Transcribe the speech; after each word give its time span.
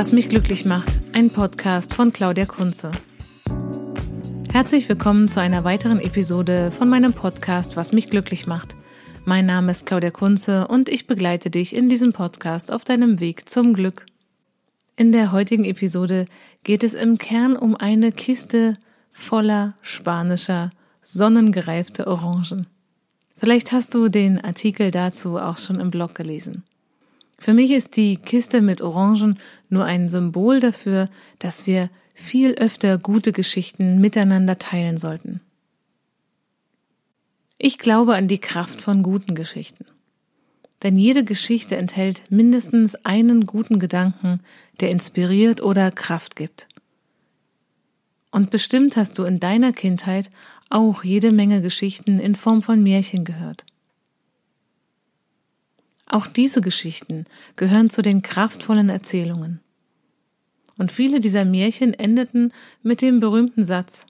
Was 0.00 0.12
mich 0.12 0.30
glücklich 0.30 0.64
macht, 0.64 0.98
ein 1.12 1.28
Podcast 1.28 1.92
von 1.92 2.10
Claudia 2.10 2.46
Kunze. 2.46 2.90
Herzlich 4.50 4.88
willkommen 4.88 5.28
zu 5.28 5.42
einer 5.42 5.62
weiteren 5.64 6.00
Episode 6.00 6.70
von 6.72 6.88
meinem 6.88 7.12
Podcast 7.12 7.76
Was 7.76 7.92
mich 7.92 8.08
glücklich 8.08 8.46
macht. 8.46 8.74
Mein 9.26 9.44
Name 9.44 9.70
ist 9.70 9.84
Claudia 9.84 10.10
Kunze 10.10 10.68
und 10.68 10.88
ich 10.88 11.06
begleite 11.06 11.50
dich 11.50 11.76
in 11.76 11.90
diesem 11.90 12.14
Podcast 12.14 12.72
auf 12.72 12.82
deinem 12.82 13.20
Weg 13.20 13.46
zum 13.46 13.74
Glück. 13.74 14.06
In 14.96 15.12
der 15.12 15.32
heutigen 15.32 15.66
Episode 15.66 16.24
geht 16.64 16.82
es 16.82 16.94
im 16.94 17.18
Kern 17.18 17.54
um 17.54 17.76
eine 17.76 18.10
Kiste 18.10 18.78
voller 19.12 19.74
spanischer, 19.82 20.70
sonnengereifte 21.02 22.06
Orangen. 22.06 22.68
Vielleicht 23.36 23.70
hast 23.70 23.94
du 23.94 24.08
den 24.08 24.42
Artikel 24.42 24.92
dazu 24.92 25.36
auch 25.36 25.58
schon 25.58 25.78
im 25.78 25.90
Blog 25.90 26.14
gelesen. 26.14 26.64
Für 27.40 27.54
mich 27.54 27.70
ist 27.70 27.96
die 27.96 28.18
Kiste 28.18 28.60
mit 28.60 28.82
Orangen 28.82 29.38
nur 29.70 29.86
ein 29.86 30.10
Symbol 30.10 30.60
dafür, 30.60 31.08
dass 31.38 31.66
wir 31.66 31.88
viel 32.14 32.52
öfter 32.56 32.98
gute 32.98 33.32
Geschichten 33.32 33.98
miteinander 33.98 34.58
teilen 34.58 34.98
sollten. 34.98 35.40
Ich 37.56 37.78
glaube 37.78 38.14
an 38.14 38.28
die 38.28 38.38
Kraft 38.38 38.82
von 38.82 39.02
guten 39.02 39.34
Geschichten. 39.34 39.86
Denn 40.82 40.98
jede 40.98 41.24
Geschichte 41.24 41.76
enthält 41.76 42.22
mindestens 42.30 42.94
einen 43.06 43.46
guten 43.46 43.78
Gedanken, 43.78 44.40
der 44.80 44.90
inspiriert 44.90 45.62
oder 45.62 45.90
Kraft 45.90 46.36
gibt. 46.36 46.68
Und 48.30 48.50
bestimmt 48.50 48.98
hast 48.98 49.18
du 49.18 49.24
in 49.24 49.40
deiner 49.40 49.72
Kindheit 49.72 50.30
auch 50.68 51.04
jede 51.04 51.32
Menge 51.32 51.62
Geschichten 51.62 52.20
in 52.20 52.34
Form 52.34 52.60
von 52.60 52.82
Märchen 52.82 53.24
gehört. 53.24 53.64
Auch 56.12 56.26
diese 56.26 56.60
Geschichten 56.60 57.24
gehören 57.54 57.88
zu 57.88 58.02
den 58.02 58.20
kraftvollen 58.20 58.88
Erzählungen. 58.88 59.60
Und 60.76 60.90
viele 60.90 61.20
dieser 61.20 61.44
Märchen 61.44 61.94
endeten 61.94 62.52
mit 62.82 63.00
dem 63.00 63.20
berühmten 63.20 63.62
Satz 63.62 64.06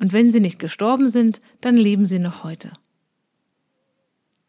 Und 0.00 0.12
wenn 0.12 0.32
sie 0.32 0.40
nicht 0.40 0.58
gestorben 0.58 1.06
sind, 1.06 1.40
dann 1.60 1.76
leben 1.76 2.04
sie 2.04 2.18
noch 2.18 2.42
heute. 2.42 2.72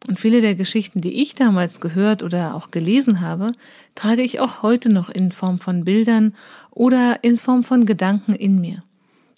Und 0.08 0.18
viele 0.18 0.40
der 0.40 0.56
Geschichten, 0.56 1.00
die 1.00 1.22
ich 1.22 1.36
damals 1.36 1.80
gehört 1.80 2.24
oder 2.24 2.56
auch 2.56 2.72
gelesen 2.72 3.20
habe, 3.20 3.52
trage 3.94 4.22
ich 4.22 4.40
auch 4.40 4.62
heute 4.62 4.88
noch 4.88 5.08
in 5.08 5.30
Form 5.30 5.60
von 5.60 5.84
Bildern 5.84 6.34
oder 6.72 7.22
in 7.22 7.38
Form 7.38 7.62
von 7.62 7.86
Gedanken 7.86 8.32
in 8.32 8.60
mir. 8.60 8.82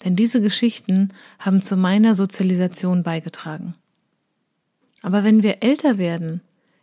Denn 0.03 0.15
diese 0.15 0.41
Geschichten 0.41 1.09
haben 1.37 1.61
zu 1.61 1.77
meiner 1.77 2.15
Sozialisation 2.15 3.03
beigetragen. 3.03 3.75
Aber 5.03 5.23
wenn 5.23 5.43
wir 5.43 5.61
älter 5.61 5.99
werden, 5.99 6.41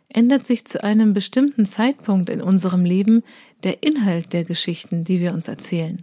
ändert 0.09 0.45
sich 0.45 0.65
zu 0.65 0.83
einem 0.83 1.13
bestimmten 1.13 1.65
Zeitpunkt 1.65 2.29
in 2.29 2.41
unserem 2.41 2.85
Leben 2.85 3.23
der 3.63 3.83
Inhalt 3.83 4.33
der 4.33 4.43
Geschichten, 4.43 5.03
die 5.03 5.19
wir 5.19 5.33
uns 5.33 5.47
erzählen. 5.47 5.97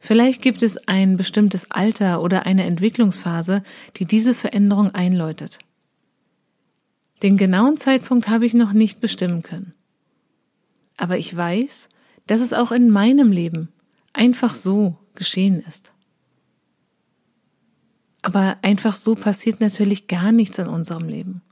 Vielleicht 0.00 0.42
gibt 0.42 0.62
es 0.62 0.88
ein 0.88 1.16
bestimmtes 1.16 1.70
Alter 1.70 2.22
oder 2.22 2.46
eine 2.46 2.64
Entwicklungsphase, 2.64 3.62
die 3.96 4.04
diese 4.04 4.32
Veränderung 4.32 4.94
einläutet. 4.94 5.58
Den 7.22 7.36
genauen 7.36 7.76
Zeitpunkt 7.76 8.28
habe 8.28 8.46
ich 8.46 8.54
noch 8.54 8.72
nicht 8.72 9.00
bestimmen 9.00 9.42
können. 9.42 9.74
Aber 10.96 11.18
ich 11.18 11.34
weiß, 11.34 11.88
dass 12.26 12.40
es 12.40 12.52
auch 12.52 12.70
in 12.70 12.90
meinem 12.90 13.32
Leben 13.32 13.68
einfach 14.12 14.54
so 14.54 14.96
geschehen 15.14 15.64
ist. 15.66 15.92
Aber 18.22 18.56
einfach 18.62 18.94
so 18.94 19.14
passiert 19.14 19.60
natürlich 19.60 20.06
gar 20.06 20.32
nichts 20.32 20.58
in 20.58 20.68
unserem 20.68 21.08
Leben. 21.08 21.42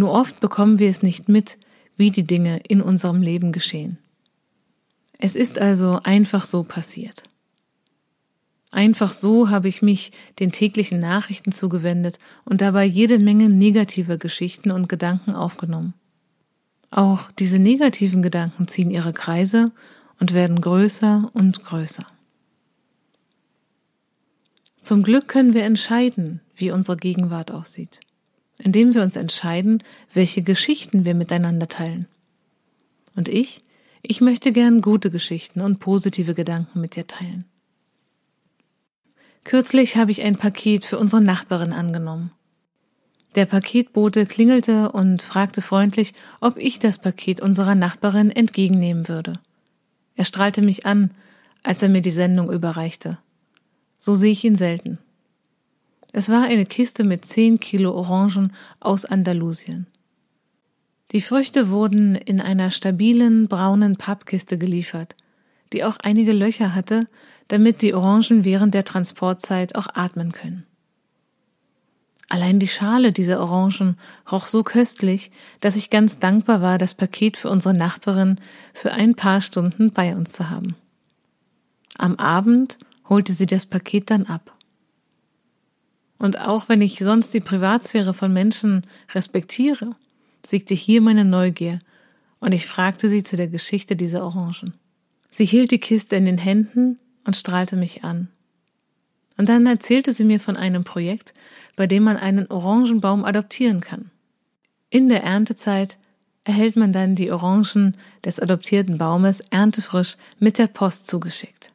Nur 0.00 0.12
oft 0.12 0.40
bekommen 0.40 0.78
wir 0.78 0.88
es 0.88 1.02
nicht 1.02 1.28
mit, 1.28 1.58
wie 1.98 2.10
die 2.10 2.22
Dinge 2.22 2.62
in 2.66 2.80
unserem 2.80 3.20
Leben 3.20 3.52
geschehen. 3.52 3.98
Es 5.18 5.36
ist 5.36 5.58
also 5.58 6.00
einfach 6.02 6.46
so 6.46 6.62
passiert. 6.62 7.24
Einfach 8.72 9.12
so 9.12 9.50
habe 9.50 9.68
ich 9.68 9.82
mich 9.82 10.12
den 10.38 10.52
täglichen 10.52 11.00
Nachrichten 11.00 11.52
zugewendet 11.52 12.18
und 12.46 12.62
dabei 12.62 12.86
jede 12.86 13.18
Menge 13.18 13.50
negativer 13.50 14.16
Geschichten 14.16 14.70
und 14.70 14.88
Gedanken 14.88 15.34
aufgenommen. 15.34 15.92
Auch 16.90 17.30
diese 17.32 17.58
negativen 17.58 18.22
Gedanken 18.22 18.68
ziehen 18.68 18.90
ihre 18.90 19.12
Kreise 19.12 19.70
und 20.18 20.32
werden 20.32 20.62
größer 20.62 21.24
und 21.34 21.62
größer. 21.62 22.06
Zum 24.80 25.02
Glück 25.02 25.28
können 25.28 25.52
wir 25.52 25.64
entscheiden, 25.64 26.40
wie 26.54 26.70
unsere 26.70 26.96
Gegenwart 26.96 27.50
aussieht 27.50 28.00
indem 28.62 28.94
wir 28.94 29.02
uns 29.02 29.16
entscheiden, 29.16 29.82
welche 30.12 30.42
Geschichten 30.42 31.04
wir 31.04 31.14
miteinander 31.14 31.68
teilen. 31.68 32.06
Und 33.16 33.28
ich, 33.28 33.62
ich 34.02 34.20
möchte 34.20 34.52
gern 34.52 34.80
gute 34.80 35.10
Geschichten 35.10 35.60
und 35.60 35.80
positive 35.80 36.34
Gedanken 36.34 36.80
mit 36.80 36.96
dir 36.96 37.06
teilen. 37.06 37.44
Kürzlich 39.44 39.96
habe 39.96 40.10
ich 40.10 40.22
ein 40.22 40.36
Paket 40.36 40.84
für 40.84 40.98
unsere 40.98 41.22
Nachbarin 41.22 41.72
angenommen. 41.72 42.30
Der 43.34 43.46
Paketbote 43.46 44.26
klingelte 44.26 44.90
und 44.92 45.22
fragte 45.22 45.62
freundlich, 45.62 46.14
ob 46.40 46.56
ich 46.56 46.78
das 46.78 46.98
Paket 46.98 47.40
unserer 47.40 47.74
Nachbarin 47.74 48.30
entgegennehmen 48.30 49.08
würde. 49.08 49.40
Er 50.16 50.24
strahlte 50.24 50.62
mich 50.62 50.84
an, 50.84 51.12
als 51.62 51.82
er 51.82 51.88
mir 51.88 52.02
die 52.02 52.10
Sendung 52.10 52.50
überreichte. 52.50 53.18
So 53.98 54.14
sehe 54.14 54.32
ich 54.32 54.44
ihn 54.44 54.56
selten. 54.56 54.98
Es 56.12 56.28
war 56.28 56.42
eine 56.42 56.66
Kiste 56.66 57.04
mit 57.04 57.24
zehn 57.24 57.60
Kilo 57.60 57.92
Orangen 57.92 58.52
aus 58.80 59.04
Andalusien. 59.04 59.86
Die 61.12 61.20
Früchte 61.20 61.70
wurden 61.70 62.14
in 62.14 62.40
einer 62.40 62.70
stabilen 62.70 63.48
braunen 63.48 63.96
Pappkiste 63.96 64.58
geliefert, 64.58 65.16
die 65.72 65.84
auch 65.84 65.96
einige 66.02 66.32
Löcher 66.32 66.74
hatte, 66.74 67.08
damit 67.48 67.82
die 67.82 67.94
Orangen 67.94 68.44
während 68.44 68.74
der 68.74 68.84
Transportzeit 68.84 69.74
auch 69.74 69.88
atmen 69.92 70.32
können. 70.32 70.66
Allein 72.28 72.60
die 72.60 72.68
Schale 72.68 73.12
dieser 73.12 73.40
Orangen 73.40 73.98
roch 74.30 74.46
so 74.46 74.62
köstlich, 74.62 75.32
dass 75.58 75.74
ich 75.74 75.90
ganz 75.90 76.20
dankbar 76.20 76.62
war, 76.62 76.78
das 76.78 76.94
Paket 76.94 77.36
für 77.36 77.50
unsere 77.50 77.74
Nachbarin 77.74 78.36
für 78.72 78.92
ein 78.92 79.16
paar 79.16 79.40
Stunden 79.40 79.92
bei 79.92 80.14
uns 80.14 80.32
zu 80.32 80.48
haben. 80.48 80.76
Am 81.98 82.14
Abend 82.16 82.78
holte 83.08 83.32
sie 83.32 83.46
das 83.46 83.66
Paket 83.66 84.10
dann 84.10 84.26
ab. 84.26 84.56
Und 86.20 86.38
auch 86.38 86.68
wenn 86.68 86.82
ich 86.82 86.98
sonst 86.98 87.32
die 87.32 87.40
Privatsphäre 87.40 88.12
von 88.12 88.30
Menschen 88.30 88.82
respektiere, 89.14 89.96
siegte 90.44 90.74
hier 90.74 91.00
meine 91.00 91.24
Neugier 91.24 91.80
und 92.40 92.52
ich 92.52 92.66
fragte 92.66 93.08
sie 93.08 93.22
zu 93.22 93.36
der 93.36 93.48
Geschichte 93.48 93.96
dieser 93.96 94.22
Orangen. 94.22 94.74
Sie 95.30 95.46
hielt 95.46 95.70
die 95.70 95.80
Kiste 95.80 96.16
in 96.16 96.26
den 96.26 96.36
Händen 96.36 96.98
und 97.24 97.36
strahlte 97.36 97.74
mich 97.74 98.04
an. 98.04 98.28
Und 99.38 99.48
dann 99.48 99.64
erzählte 99.64 100.12
sie 100.12 100.24
mir 100.24 100.40
von 100.40 100.58
einem 100.58 100.84
Projekt, 100.84 101.32
bei 101.74 101.86
dem 101.86 102.02
man 102.02 102.18
einen 102.18 102.48
Orangenbaum 102.48 103.24
adoptieren 103.24 103.80
kann. 103.80 104.10
In 104.90 105.08
der 105.08 105.24
Erntezeit 105.24 105.96
erhält 106.44 106.76
man 106.76 106.92
dann 106.92 107.14
die 107.14 107.32
Orangen 107.32 107.96
des 108.26 108.40
adoptierten 108.40 108.98
Baumes 108.98 109.40
erntefrisch 109.40 110.16
mit 110.38 110.58
der 110.58 110.66
Post 110.66 111.06
zugeschickt. 111.06 111.72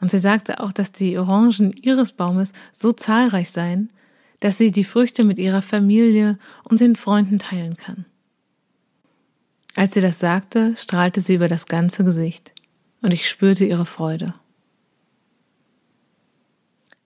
Und 0.00 0.10
sie 0.10 0.18
sagte 0.18 0.60
auch, 0.60 0.72
dass 0.72 0.92
die 0.92 1.18
Orangen 1.18 1.72
ihres 1.72 2.12
Baumes 2.12 2.52
so 2.72 2.92
zahlreich 2.92 3.50
seien, 3.50 3.92
dass 4.40 4.56
sie 4.56 4.70
die 4.70 4.84
Früchte 4.84 5.24
mit 5.24 5.38
ihrer 5.38 5.62
Familie 5.62 6.38
und 6.64 6.80
den 6.80 6.96
Freunden 6.96 7.38
teilen 7.38 7.76
kann. 7.76 8.06
Als 9.76 9.94
sie 9.94 10.00
das 10.00 10.18
sagte, 10.18 10.74
strahlte 10.76 11.20
sie 11.20 11.34
über 11.34 11.48
das 11.48 11.66
ganze 11.66 12.04
Gesicht, 12.04 12.52
und 13.02 13.12
ich 13.12 13.28
spürte 13.28 13.64
ihre 13.64 13.86
Freude. 13.86 14.34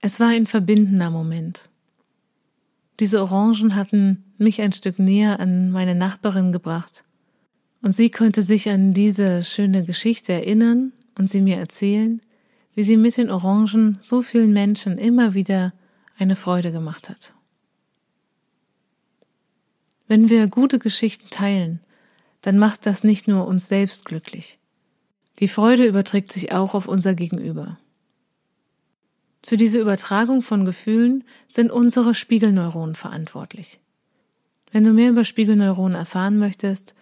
Es 0.01 0.21
war 0.21 0.29
ein 0.29 0.47
verbindender 0.47 1.11
Moment. 1.11 1.69
Diese 3.01 3.21
Orangen 3.21 3.75
hatten 3.75 4.25
mich 4.39 4.61
ein 4.61 4.73
Stück 4.73 4.99
näher 4.99 5.41
an 5.41 5.71
meine 5.71 5.95
Nachbarin 5.95 6.53
gebracht, 6.53 7.05
und 7.83 7.93
sie 7.93 8.11
konnte 8.11 8.41
sich 8.43 8.71
an 8.71 8.95
diese 8.95 9.43
schöne 9.43 9.85
Geschichte 9.85 10.33
erinnern 10.33 10.93
und 11.19 11.29
sie 11.29 11.43
mir 11.43 11.57
erzählen, 11.57 12.21
wie 12.75 12.83
sie 12.83 12.97
mit 12.97 13.17
den 13.17 13.31
Orangen 13.31 13.99
so 14.01 14.23
vielen 14.23 14.53
Menschen 14.53 14.99
immer 14.99 15.35
wieder 15.35 15.73
eine 16.19 16.37
Freude 16.37 16.73
gemacht 16.73 17.09
hat. 17.09 17.35
Wenn 20.07 20.29
wir 20.29 20.49
gute 20.49 20.79
Geschichten 20.79 21.31
teilen, 21.31 21.81
dann 22.43 22.59
macht 22.59 22.87
das 22.87 23.05
nicht 23.05 23.27
nur 23.27 23.47
uns 23.47 23.69
selbst 23.69 24.05
glücklich. 24.05 24.59
Die 25.41 25.49
Freude 25.49 25.87
überträgt 25.87 26.33
sich 26.33 26.53
auch 26.53 26.75
auf 26.75 26.89
unser 26.89 27.15
Gegenüber. 27.15 27.79
Für 29.45 29.57
diese 29.57 29.81
Übertragung 29.81 30.43
von 30.43 30.65
Gefühlen 30.65 31.25
sind 31.49 31.71
unsere 31.71 32.15
Spiegelneuronen 32.15 32.95
verantwortlich. 32.95 33.81
Wenn 34.73 34.85
du 34.85 34.93
mehr 34.93 35.11
über 35.11 35.25
Spiegelneuronen 35.25 35.97
erfahren 35.97 36.39
möchtest, 36.39 36.95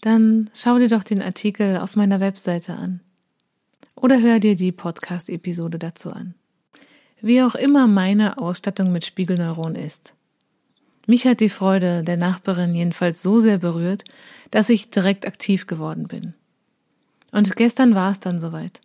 dann 0.00 0.50
schau 0.54 0.78
dir 0.78 0.88
doch 0.88 1.04
den 1.04 1.22
Artikel 1.22 1.78
auf 1.78 1.96
meiner 1.96 2.20
Webseite 2.20 2.74
an 2.74 3.00
oder 3.96 4.20
hör 4.20 4.40
dir 4.40 4.56
die 4.56 4.72
Podcast-Episode 4.72 5.78
dazu 5.78 6.12
an. 6.12 6.34
Wie 7.20 7.42
auch 7.42 7.54
immer 7.54 7.86
meine 7.86 8.38
Ausstattung 8.38 8.92
mit 8.92 9.04
Spiegelneuronen 9.04 9.76
ist. 9.76 10.14
Mich 11.06 11.26
hat 11.26 11.40
die 11.40 11.48
Freude 11.48 12.02
der 12.02 12.16
Nachbarin 12.16 12.74
jedenfalls 12.74 13.22
so 13.22 13.38
sehr 13.38 13.58
berührt, 13.58 14.04
dass 14.50 14.70
ich 14.70 14.90
direkt 14.90 15.26
aktiv 15.26 15.66
geworden 15.66 16.08
bin. 16.08 16.34
Und 17.30 17.56
gestern 17.56 17.94
war 17.94 18.10
es 18.10 18.20
dann 18.20 18.38
soweit. 18.38 18.80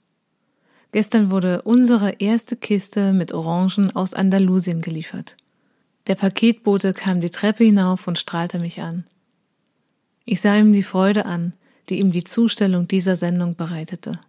Gestern 0.92 1.32
wurde 1.32 1.62
unsere 1.62 2.14
erste 2.14 2.56
Kiste 2.56 3.14
mit 3.14 3.32
Orangen 3.32 3.96
aus 3.96 4.14
Andalusien 4.14 4.82
geliefert. 4.82 5.38
Der 6.08 6.16
Paketbote 6.16 6.94
kam 6.94 7.22
die 7.22 7.30
Treppe 7.30 7.64
hinauf 7.64 8.08
und 8.08 8.18
strahlte 8.18 8.60
mich 8.60 8.82
an. 8.82 9.06
Ich 10.26 10.42
sah 10.42 10.56
ihm 10.56 10.74
die 10.74 10.84
Freude 10.84 11.26
an, 11.26 11.54
die 11.90 12.00
ihm 12.00 12.12
die 12.12 12.24
Zustellung 12.24 12.88
dieser 12.88 13.16
Sendung 13.16 13.56
bereitete. 13.56 14.20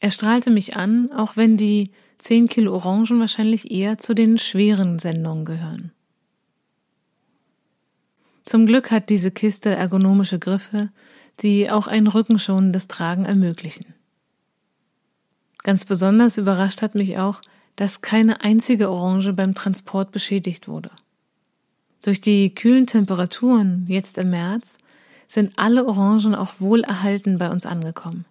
Er 0.00 0.10
strahlte 0.10 0.50
mich 0.50 0.76
an, 0.76 1.10
auch 1.12 1.36
wenn 1.36 1.56
die 1.56 1.90
zehn 2.18 2.48
Kilo 2.48 2.74
Orangen 2.74 3.20
wahrscheinlich 3.20 3.70
eher 3.70 3.98
zu 3.98 4.14
den 4.14 4.38
schweren 4.38 4.98
Sendungen 4.98 5.44
gehören. 5.44 5.92
Zum 8.44 8.66
Glück 8.66 8.90
hat 8.90 9.10
diese 9.10 9.30
Kiste 9.30 9.70
ergonomische 9.70 10.38
Griffe, 10.38 10.90
die 11.40 11.70
auch 11.70 11.86
ein 11.86 12.06
rückenschonendes 12.06 12.88
Tragen 12.88 13.24
ermöglichen. 13.24 13.94
Ganz 15.58 15.84
besonders 15.84 16.38
überrascht 16.38 16.80
hat 16.80 16.94
mich 16.94 17.18
auch, 17.18 17.42
dass 17.74 18.00
keine 18.00 18.42
einzige 18.42 18.88
Orange 18.90 19.32
beim 19.32 19.54
Transport 19.54 20.12
beschädigt 20.12 20.68
wurde. 20.68 20.90
Durch 22.02 22.20
die 22.20 22.54
kühlen 22.54 22.86
Temperaturen 22.86 23.84
jetzt 23.88 24.16
im 24.16 24.30
März 24.30 24.78
sind 25.28 25.58
alle 25.58 25.86
Orangen 25.86 26.36
auch 26.36 26.54
wohlerhalten 26.60 27.36
bei 27.38 27.50
uns 27.50 27.66
angekommen. 27.66 28.26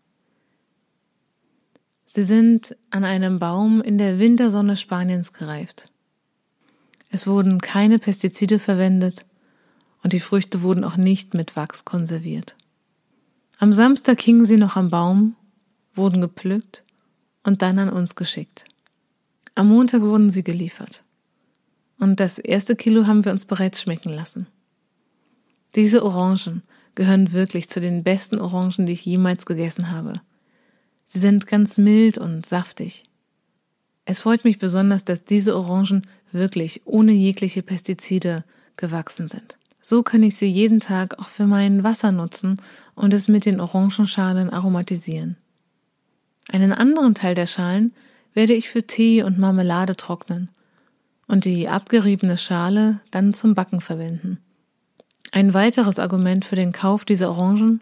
Sie 2.15 2.23
sind 2.23 2.77
an 2.91 3.03
einem 3.03 3.39
Baum 3.39 3.81
in 3.81 3.97
der 3.97 4.19
Wintersonne 4.19 4.77
Spaniens 4.77 5.33
gereift. 5.33 5.91
Es 7.11 7.27
wurden 7.27 7.59
keine 7.59 7.99
Pestizide 7.99 8.57
verwendet 8.57 9.25
und 10.01 10.13
die 10.13 10.21
Früchte 10.21 10.61
wurden 10.61 10.85
auch 10.85 10.95
nicht 10.95 11.33
mit 11.33 11.57
Wachs 11.57 11.83
konserviert. 11.83 12.55
Am 13.57 13.73
Samstag 13.73 14.21
hingen 14.21 14.45
sie 14.45 14.55
noch 14.55 14.77
am 14.77 14.89
Baum, 14.89 15.35
wurden 15.93 16.21
gepflückt 16.21 16.85
und 17.43 17.61
dann 17.61 17.79
an 17.79 17.89
uns 17.89 18.15
geschickt. 18.15 18.63
Am 19.53 19.67
Montag 19.67 19.99
wurden 19.99 20.29
sie 20.29 20.45
geliefert. 20.45 21.03
Und 21.99 22.21
das 22.21 22.39
erste 22.39 22.77
Kilo 22.77 23.07
haben 23.07 23.25
wir 23.25 23.33
uns 23.33 23.43
bereits 23.43 23.81
schmecken 23.81 24.13
lassen. 24.13 24.47
Diese 25.75 26.01
Orangen 26.01 26.63
gehören 26.95 27.33
wirklich 27.33 27.69
zu 27.69 27.81
den 27.81 28.05
besten 28.05 28.39
Orangen, 28.39 28.85
die 28.85 28.93
ich 28.93 29.05
jemals 29.05 29.45
gegessen 29.45 29.91
habe. 29.91 30.21
Sie 31.15 31.21
sind 31.21 31.47
ganz 31.47 31.77
mild 31.77 32.17
und 32.17 32.45
saftig. 32.45 33.05
Es 34.03 34.19
freut 34.19 34.43
mich 34.43 34.59
besonders, 34.59 35.05
dass 35.05 35.23
diese 35.23 35.55
Orangen 35.55 36.05
wirklich 36.33 36.81
ohne 36.83 37.13
jegliche 37.13 37.63
Pestizide 37.63 38.43
gewachsen 38.75 39.29
sind. 39.29 39.57
So 39.81 40.03
kann 40.03 40.23
ich 40.23 40.35
sie 40.35 40.47
jeden 40.47 40.81
Tag 40.81 41.17
auch 41.17 41.29
für 41.29 41.45
mein 41.47 41.85
Wasser 41.85 42.11
nutzen 42.11 42.61
und 42.95 43.13
es 43.13 43.29
mit 43.29 43.45
den 43.45 43.61
Orangenschalen 43.61 44.49
aromatisieren. 44.49 45.37
Einen 46.51 46.73
anderen 46.73 47.15
Teil 47.15 47.33
der 47.33 47.47
Schalen 47.47 47.93
werde 48.33 48.51
ich 48.51 48.67
für 48.67 48.85
Tee 48.85 49.23
und 49.23 49.39
Marmelade 49.39 49.95
trocknen 49.95 50.49
und 51.27 51.45
die 51.45 51.69
abgeriebene 51.69 52.37
Schale 52.37 52.99
dann 53.11 53.33
zum 53.33 53.55
Backen 53.55 53.79
verwenden. 53.79 54.39
Ein 55.31 55.53
weiteres 55.53 55.97
Argument 55.97 56.43
für 56.43 56.57
den 56.57 56.73
Kauf 56.73 57.05
dieser 57.05 57.29
Orangen 57.29 57.79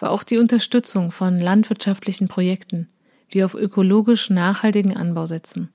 war 0.00 0.10
auch 0.10 0.24
die 0.24 0.38
Unterstützung 0.38 1.12
von 1.12 1.38
landwirtschaftlichen 1.38 2.26
Projekten, 2.26 2.88
die 3.32 3.44
auf 3.44 3.54
ökologisch 3.54 4.30
nachhaltigen 4.30 4.96
Anbau 4.96 5.26
setzen. 5.26 5.68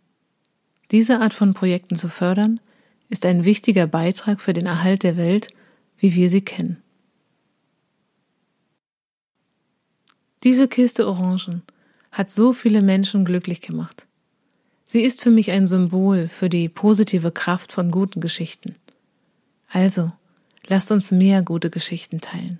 Diese 0.91 1.21
Art 1.21 1.33
von 1.33 1.53
Projekten 1.53 1.95
zu 1.95 2.09
fördern, 2.09 2.59
ist 3.09 3.25
ein 3.25 3.45
wichtiger 3.45 3.87
Beitrag 3.87 4.41
für 4.41 4.53
den 4.53 4.65
Erhalt 4.65 5.03
der 5.03 5.15
Welt, 5.15 5.49
wie 5.97 6.15
wir 6.15 6.29
sie 6.29 6.41
kennen. 6.41 6.81
Diese 10.43 10.67
Kiste 10.67 11.07
Orangen 11.07 11.61
hat 12.11 12.29
so 12.29 12.53
viele 12.53 12.81
Menschen 12.81 13.25
glücklich 13.25 13.61
gemacht. 13.61 14.07
Sie 14.83 15.01
ist 15.01 15.21
für 15.21 15.31
mich 15.31 15.51
ein 15.51 15.67
Symbol 15.67 16.27
für 16.27 16.49
die 16.49 16.69
positive 16.69 17.31
Kraft 17.31 17.71
von 17.71 17.89
guten 17.89 18.21
Geschichten. 18.21 18.75
Also, 19.69 20.11
lasst 20.67 20.91
uns 20.91 21.11
mehr 21.11 21.41
gute 21.41 21.69
Geschichten 21.69 22.21
teilen. 22.21 22.59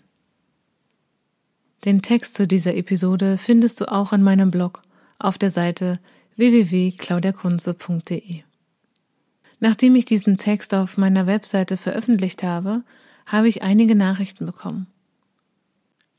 Den 1.84 2.02
Text 2.02 2.36
zu 2.36 2.48
dieser 2.48 2.76
Episode 2.76 3.38
findest 3.38 3.82
du 3.82 3.92
auch 3.92 4.12
an 4.12 4.24
meinem 4.24 4.50
Blog 4.50 4.82
auf 5.20 5.38
der 5.38 5.50
Seite 5.50 6.00
www.claudiakunze.de. 6.38 8.42
Nachdem 9.60 9.96
ich 9.96 10.06
diesen 10.06 10.38
Text 10.38 10.74
auf 10.74 10.98
meiner 10.98 11.28
Webseite 11.28 11.78
veröffentlicht 11.78 12.44
habe, 12.44 12.84
habe 13.26 13.48
ich 13.48 13.64
einige 13.64 13.96
Nachrichten 13.96 14.46
bekommen. 14.46 14.88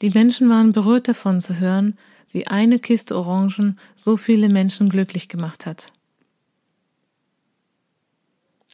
Die 0.03 0.11
Menschen 0.11 0.49
waren 0.49 0.73
berührt 0.73 1.08
davon 1.08 1.41
zu 1.41 1.58
hören, 1.58 1.97
wie 2.32 2.47
eine 2.47 2.79
Kiste 2.79 3.17
Orangen 3.17 3.79
so 3.94 4.17
viele 4.17 4.49
Menschen 4.49 4.91
glücklich 4.91 5.29
gemacht 5.29 5.64
hat. 5.64 5.93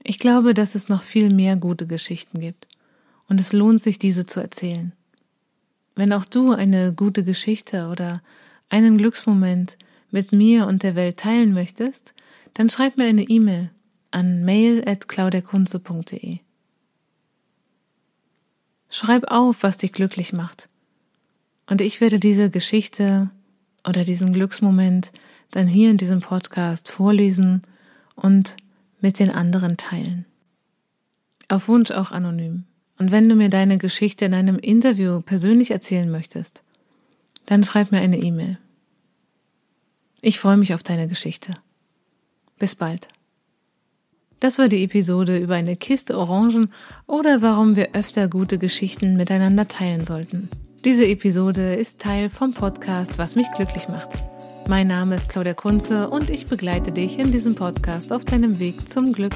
Ich 0.03 0.19
glaube, 0.19 0.53
dass 0.53 0.75
es 0.75 0.89
noch 0.89 1.03
viel 1.03 1.33
mehr 1.33 1.57
gute 1.57 1.87
Geschichten 1.87 2.41
gibt 2.41 2.67
und 3.29 3.41
es 3.41 3.53
lohnt 3.53 3.81
sich, 3.81 3.99
diese 3.99 4.27
zu 4.27 4.41
erzählen. 4.41 4.93
Wenn 5.95 6.13
auch 6.13 6.25
du 6.25 6.53
eine 6.53 6.93
gute 6.93 7.25
Geschichte 7.25 7.89
oder 7.89 8.23
einen 8.69 8.99
Glücksmoment 8.99 9.77
mit 10.11 10.33
mir 10.33 10.67
und 10.67 10.83
der 10.83 10.95
Welt 10.95 11.19
teilen 11.19 11.53
möchtest, 11.53 12.15
dann 12.55 12.69
schreib 12.69 12.97
mir 12.97 13.05
eine 13.05 13.23
E-Mail 13.23 13.71
an 14.11 14.45
mail@claudiakunze.de. 14.45 16.39
Schreib 18.91 19.31
auf, 19.31 19.63
was 19.63 19.79
dich 19.79 19.93
glücklich 19.93 20.33
macht. 20.33 20.69
Und 21.67 21.81
ich 21.81 22.01
werde 22.01 22.19
diese 22.19 22.51
Geschichte 22.51 23.31
oder 23.87 24.05
diesen 24.05 24.33
Glücksmoment 24.33 25.13
dann 25.51 25.67
hier 25.67 25.91
in 25.91 25.97
diesem 25.97 26.21
Podcast 26.21 26.91
vorlesen 26.91 27.63
und 28.15 28.57
mit 29.01 29.19
den 29.19 29.31
anderen 29.31 29.77
teilen. 29.77 30.27
Auf 31.49 31.69
Wunsch 31.69 31.91
auch 31.91 32.13
anonym. 32.13 32.65
Und 32.99 33.11
wenn 33.11 33.29
du 33.29 33.35
mir 33.35 33.49
deine 33.49 33.79
Geschichte 33.79 34.25
in 34.25 34.35
einem 34.35 34.59
Interview 34.59 35.21
persönlich 35.21 35.71
erzählen 35.71 36.11
möchtest, 36.11 36.63
dann 37.47 37.65
schreib 37.65 37.93
mir 37.93 38.01
eine 38.01 38.19
E-Mail. 38.19 38.59
Ich 40.21 40.39
freue 40.39 40.57
mich 40.57 40.73
auf 40.75 40.83
deine 40.83 41.09
Geschichte. 41.09 41.57
Bis 42.59 42.77
bald. 42.77 43.09
Das 44.39 44.59
war 44.59 44.69
die 44.69 44.83
Episode 44.85 45.39
über 45.39 45.55
eine 45.55 45.77
Kiste 45.77 46.19
Orangen 46.19 46.73
oder 47.07 47.43
warum 47.43 47.77
wir 47.77 47.95
öfter 47.95 48.29
gute 48.29 48.59
Geschichten 48.59 49.17
miteinander 49.17 49.69
teilen 49.69 50.05
sollten. 50.05 50.49
Diese 50.85 51.07
Episode 51.07 51.75
ist 51.75 52.01
Teil 52.01 52.29
vom 52.29 52.55
Podcast 52.55 53.19
Was 53.19 53.37
mich 53.37 53.47
glücklich 53.53 53.89
macht. 53.89 54.11
Mein 54.69 54.89
Name 54.89 55.15
ist 55.15 55.29
Claudia 55.29 55.55
Kunze 55.55 56.11
und 56.11 56.29
ich 56.29 56.47
begleite 56.47 56.91
dich 56.91 57.21
in 57.21 57.31
diesem 57.31 57.55
Podcast 57.55 58.13
auf 58.13 58.25
deinem 58.25 58.59
Weg 58.59 58.89
zum 58.89 59.13
Glück. 59.13 59.35